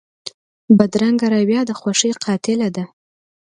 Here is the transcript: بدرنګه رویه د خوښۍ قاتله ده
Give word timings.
بدرنګه 0.77 1.27
رویه 1.33 1.61
د 1.65 1.71
خوښۍ 1.79 2.11
قاتله 2.23 2.69
ده 2.75 2.83